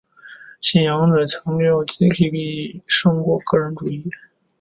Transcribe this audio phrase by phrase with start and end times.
[0.61, 4.09] 信仰者强调集体利益胜过个人主义。